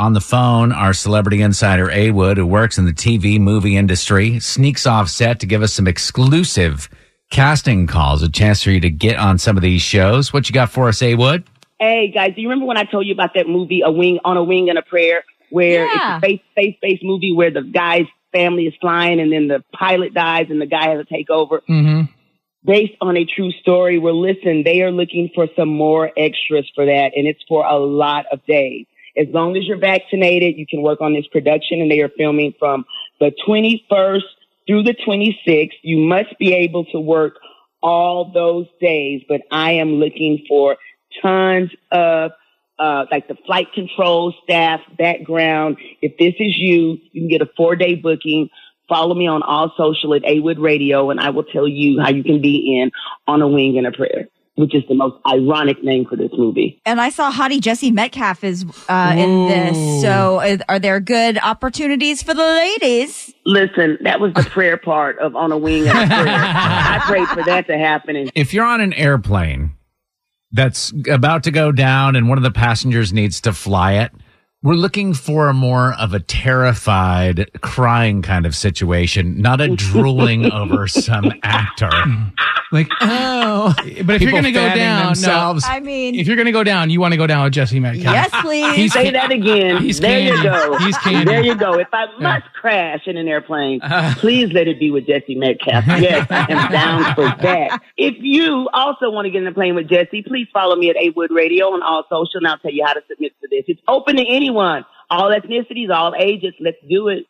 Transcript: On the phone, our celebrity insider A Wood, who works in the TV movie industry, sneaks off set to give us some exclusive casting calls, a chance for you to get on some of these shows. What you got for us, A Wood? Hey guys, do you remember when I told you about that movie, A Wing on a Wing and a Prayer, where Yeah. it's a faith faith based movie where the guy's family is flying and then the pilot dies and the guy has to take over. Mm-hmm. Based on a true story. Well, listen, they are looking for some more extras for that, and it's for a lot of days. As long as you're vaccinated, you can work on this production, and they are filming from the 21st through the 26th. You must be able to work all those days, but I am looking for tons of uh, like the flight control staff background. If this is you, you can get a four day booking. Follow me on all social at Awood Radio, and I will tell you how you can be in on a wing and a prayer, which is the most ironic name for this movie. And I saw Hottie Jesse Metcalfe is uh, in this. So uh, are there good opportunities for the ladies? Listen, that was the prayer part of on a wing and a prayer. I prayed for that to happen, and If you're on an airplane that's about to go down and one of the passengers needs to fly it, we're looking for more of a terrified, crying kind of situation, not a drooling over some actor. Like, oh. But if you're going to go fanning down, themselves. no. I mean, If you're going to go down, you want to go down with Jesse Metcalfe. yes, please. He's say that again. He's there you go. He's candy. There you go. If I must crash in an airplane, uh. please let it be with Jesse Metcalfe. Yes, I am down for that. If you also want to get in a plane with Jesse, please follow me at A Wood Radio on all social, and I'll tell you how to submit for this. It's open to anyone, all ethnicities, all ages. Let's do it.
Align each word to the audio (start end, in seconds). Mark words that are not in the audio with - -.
On 0.00 0.12
the 0.12 0.20
phone, 0.20 0.70
our 0.70 0.92
celebrity 0.92 1.42
insider 1.42 1.90
A 1.90 2.12
Wood, 2.12 2.36
who 2.36 2.46
works 2.46 2.78
in 2.78 2.84
the 2.84 2.92
TV 2.92 3.40
movie 3.40 3.76
industry, 3.76 4.38
sneaks 4.38 4.86
off 4.86 5.08
set 5.08 5.40
to 5.40 5.46
give 5.46 5.60
us 5.60 5.72
some 5.72 5.88
exclusive 5.88 6.88
casting 7.32 7.88
calls, 7.88 8.22
a 8.22 8.28
chance 8.30 8.62
for 8.62 8.70
you 8.70 8.78
to 8.78 8.90
get 8.90 9.16
on 9.18 9.38
some 9.38 9.56
of 9.56 9.62
these 9.62 9.82
shows. 9.82 10.32
What 10.32 10.48
you 10.48 10.52
got 10.52 10.70
for 10.70 10.86
us, 10.86 11.02
A 11.02 11.16
Wood? 11.16 11.42
Hey 11.80 12.12
guys, 12.12 12.36
do 12.36 12.40
you 12.42 12.48
remember 12.48 12.66
when 12.66 12.76
I 12.76 12.84
told 12.84 13.06
you 13.08 13.12
about 13.12 13.34
that 13.34 13.48
movie, 13.48 13.80
A 13.84 13.90
Wing 13.90 14.20
on 14.24 14.36
a 14.36 14.44
Wing 14.44 14.68
and 14.68 14.78
a 14.78 14.82
Prayer, 14.82 15.24
where 15.50 15.86
Yeah. 15.86 16.18
it's 16.18 16.24
a 16.24 16.26
faith 16.26 16.40
faith 16.54 16.76
based 16.80 17.02
movie 17.02 17.32
where 17.32 17.50
the 17.50 17.62
guy's 17.62 18.06
family 18.32 18.66
is 18.68 18.74
flying 18.80 19.18
and 19.18 19.32
then 19.32 19.48
the 19.48 19.64
pilot 19.72 20.14
dies 20.14 20.46
and 20.48 20.60
the 20.60 20.66
guy 20.66 20.90
has 20.90 21.04
to 21.04 21.12
take 21.12 21.28
over. 21.28 21.60
Mm-hmm. 21.68 22.02
Based 22.64 22.94
on 23.00 23.16
a 23.16 23.24
true 23.24 23.50
story. 23.50 23.98
Well, 23.98 24.20
listen, 24.20 24.62
they 24.62 24.82
are 24.82 24.92
looking 24.92 25.30
for 25.34 25.48
some 25.56 25.68
more 25.70 26.12
extras 26.16 26.70
for 26.74 26.86
that, 26.86 27.12
and 27.16 27.26
it's 27.26 27.42
for 27.48 27.64
a 27.66 27.78
lot 27.78 28.26
of 28.30 28.44
days. 28.46 28.86
As 29.18 29.26
long 29.32 29.56
as 29.56 29.64
you're 29.66 29.78
vaccinated, 29.78 30.56
you 30.56 30.66
can 30.66 30.82
work 30.82 31.00
on 31.00 31.12
this 31.14 31.26
production, 31.26 31.80
and 31.80 31.90
they 31.90 32.00
are 32.00 32.10
filming 32.16 32.54
from 32.58 32.84
the 33.20 33.32
21st 33.46 34.22
through 34.66 34.84
the 34.84 34.94
26th. 34.94 35.72
You 35.82 35.98
must 35.98 36.38
be 36.38 36.54
able 36.54 36.84
to 36.86 37.00
work 37.00 37.34
all 37.82 38.30
those 38.32 38.66
days, 38.80 39.22
but 39.28 39.40
I 39.50 39.72
am 39.72 39.94
looking 39.94 40.44
for 40.48 40.76
tons 41.22 41.70
of 41.90 42.32
uh, 42.78 43.06
like 43.10 43.26
the 43.26 43.36
flight 43.46 43.72
control 43.74 44.32
staff 44.44 44.80
background. 44.96 45.78
If 46.00 46.16
this 46.18 46.34
is 46.38 46.56
you, 46.56 46.98
you 47.12 47.22
can 47.22 47.28
get 47.28 47.42
a 47.42 47.50
four 47.56 47.76
day 47.76 47.94
booking. 47.96 48.50
Follow 48.88 49.14
me 49.14 49.26
on 49.26 49.42
all 49.42 49.72
social 49.76 50.14
at 50.14 50.22
Awood 50.22 50.58
Radio, 50.58 51.10
and 51.10 51.20
I 51.20 51.30
will 51.30 51.44
tell 51.44 51.68
you 51.68 52.00
how 52.00 52.10
you 52.10 52.22
can 52.22 52.40
be 52.40 52.80
in 52.80 52.90
on 53.26 53.42
a 53.42 53.48
wing 53.48 53.76
and 53.76 53.86
a 53.86 53.92
prayer, 53.92 54.28
which 54.58 54.74
is 54.74 54.82
the 54.88 54.94
most 54.94 55.16
ironic 55.26 55.82
name 55.84 56.04
for 56.04 56.16
this 56.16 56.30
movie. 56.36 56.80
And 56.84 57.00
I 57.00 57.10
saw 57.10 57.32
Hottie 57.32 57.60
Jesse 57.60 57.92
Metcalfe 57.92 58.42
is 58.42 58.66
uh, 58.88 59.14
in 59.16 59.46
this. 59.46 60.02
So 60.02 60.40
uh, 60.40 60.58
are 60.68 60.80
there 60.80 60.98
good 60.98 61.38
opportunities 61.38 62.22
for 62.24 62.34
the 62.34 62.42
ladies? 62.42 63.32
Listen, 63.46 63.98
that 64.02 64.18
was 64.18 64.34
the 64.34 64.42
prayer 64.42 64.76
part 64.76 65.18
of 65.20 65.36
on 65.36 65.52
a 65.52 65.58
wing 65.58 65.86
and 65.86 65.90
a 65.90 66.06
prayer. 66.06 66.26
I 66.26 67.00
prayed 67.04 67.28
for 67.28 67.44
that 67.44 67.68
to 67.68 67.78
happen, 67.78 68.16
and 68.16 68.32
If 68.34 68.52
you're 68.52 68.66
on 68.66 68.80
an 68.80 68.92
airplane 68.94 69.76
that's 70.50 70.92
about 71.08 71.44
to 71.44 71.50
go 71.50 71.70
down 71.70 72.16
and 72.16 72.28
one 72.28 72.38
of 72.38 72.44
the 72.44 72.50
passengers 72.50 73.12
needs 73.12 73.40
to 73.42 73.52
fly 73.52 73.92
it, 73.94 74.12
we're 74.62 74.74
looking 74.74 75.14
for 75.14 75.52
more 75.52 75.94
of 75.94 76.14
a 76.14 76.20
terrified, 76.20 77.48
crying 77.60 78.22
kind 78.22 78.44
of 78.46 78.54
situation, 78.56 79.40
not 79.40 79.60
a 79.60 79.68
drooling 79.76 80.50
over 80.50 80.88
some 80.88 81.32
actor. 81.42 81.90
Like, 82.70 82.88
oh. 83.00 83.74
But 84.04 84.16
if 84.16 84.22
you're 84.22 84.32
going 84.32 84.44
to 84.44 84.52
go 84.52 84.60
fanning 84.60 84.78
down, 84.78 85.06
themselves. 85.06 85.62
no. 85.64 85.70
I 85.70 85.80
mean, 85.80 86.14
If 86.16 86.26
you're 86.26 86.36
going 86.36 86.46
to 86.46 86.52
go 86.52 86.64
down, 86.64 86.90
you 86.90 87.00
want 87.00 87.12
to 87.12 87.16
go 87.18 87.26
down 87.26 87.44
with 87.44 87.54
Jesse 87.54 87.80
Metcalfe. 87.80 88.02
yes, 88.04 88.30
please. 88.42 88.74
He's 88.74 88.92
say 88.92 89.10
that 89.10 89.30
again. 89.30 89.80
He's 89.82 90.00
there 90.00 90.20
you 90.20 90.42
go. 90.42 90.76
He's 90.78 90.98
candy. 90.98 91.24
There 91.24 91.42
you 91.42 91.54
go. 91.54 91.78
If 91.78 91.88
I 91.92 92.06
must 92.20 92.44
crash 92.60 93.06
in 93.06 93.16
an 93.16 93.26
airplane, 93.28 93.80
uh. 93.80 94.14
please 94.18 94.52
let 94.52 94.68
it 94.68 94.78
be 94.78 94.90
with 94.90 95.06
Jesse 95.06 95.34
Metcalfe. 95.34 95.84
Yes, 95.98 96.26
I 96.30 96.46
am 96.50 96.70
down 96.72 97.14
for 97.14 97.24
that. 97.42 97.80
If 97.96 98.16
you 98.20 98.68
also 98.72 99.10
want 99.10 99.26
to 99.26 99.30
get 99.30 99.42
in 99.42 99.48
a 99.48 99.52
plane 99.54 99.74
with 99.74 99.88
Jesse, 99.88 100.22
please 100.22 100.46
follow 100.52 100.76
me 100.76 100.90
at 100.90 100.96
A 100.96 101.10
Wood 101.10 101.30
Radio 101.32 101.66
on 101.66 101.82
all 101.82 102.04
social, 102.10 102.38
and 102.38 102.46
I'll 102.46 102.58
tell 102.58 102.70
you 102.72 102.84
how 102.86 102.92
to 102.92 103.00
submit 103.08 103.32
for 103.40 103.48
this. 103.50 103.64
It's 103.66 103.80
open 103.88 104.16
to 104.16 104.22
anyone, 104.48 104.84
all 105.10 105.30
ethnicities, 105.30 105.90
all 105.90 106.14
ages. 106.18 106.54
Let's 106.60 106.78
do 106.88 107.08
it. 107.08 107.24